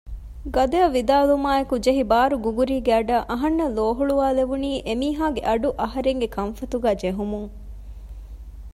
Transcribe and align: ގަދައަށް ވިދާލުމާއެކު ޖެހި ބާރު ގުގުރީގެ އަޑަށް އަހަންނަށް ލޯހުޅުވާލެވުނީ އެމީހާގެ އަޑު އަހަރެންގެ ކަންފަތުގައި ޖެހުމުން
ގަދައަށް 0.55 0.93
ވިދާލުމާއެކު 0.95 1.75
ޖެހި 1.85 2.03
ބާރު 2.11 2.35
ގުގުރީގެ 2.45 2.91
އަޑަށް 2.95 3.27
އަހަންނަށް 3.29 3.75
ލޯހުޅުވާލެވުނީ 3.77 4.71
އެމީހާގެ 4.87 5.41
އަޑު 5.49 5.69
އަހަރެންގެ 5.81 6.27
ކަންފަތުގައި 6.35 6.99
ޖެހުމުން 7.01 7.49